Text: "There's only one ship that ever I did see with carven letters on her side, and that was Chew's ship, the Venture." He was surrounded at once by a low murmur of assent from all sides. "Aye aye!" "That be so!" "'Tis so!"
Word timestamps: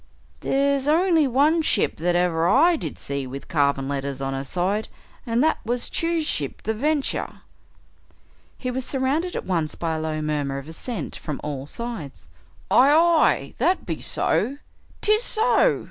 "There's 0.39 0.87
only 0.87 1.27
one 1.27 1.61
ship 1.61 1.97
that 1.97 2.15
ever 2.15 2.47
I 2.47 2.75
did 2.75 2.97
see 2.97 3.27
with 3.27 3.47
carven 3.47 3.87
letters 3.87 4.19
on 4.19 4.33
her 4.33 4.43
side, 4.43 4.87
and 5.27 5.43
that 5.43 5.59
was 5.63 5.87
Chew's 5.89 6.25
ship, 6.25 6.63
the 6.63 6.73
Venture." 6.73 7.41
He 8.57 8.71
was 8.71 8.83
surrounded 8.83 9.35
at 9.35 9.45
once 9.45 9.75
by 9.75 9.95
a 9.95 9.99
low 9.99 10.19
murmur 10.23 10.57
of 10.57 10.67
assent 10.67 11.17
from 11.17 11.39
all 11.43 11.67
sides. 11.67 12.29
"Aye 12.71 12.89
aye!" 12.91 13.53
"That 13.59 13.85
be 13.85 14.01
so!" 14.01 14.57
"'Tis 15.03 15.21
so!" 15.21 15.79